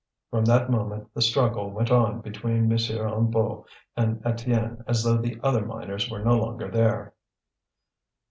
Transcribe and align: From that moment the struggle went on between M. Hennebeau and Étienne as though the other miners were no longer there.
From 0.31 0.45
that 0.45 0.71
moment 0.71 1.13
the 1.13 1.21
struggle 1.21 1.69
went 1.69 1.91
on 1.91 2.21
between 2.21 2.63
M. 2.63 2.71
Hennebeau 2.75 3.67
and 3.95 4.19
Étienne 4.23 4.83
as 4.87 5.03
though 5.03 5.17
the 5.17 5.39
other 5.43 5.63
miners 5.63 6.09
were 6.09 6.23
no 6.25 6.37
longer 6.39 6.71
there. 6.71 7.13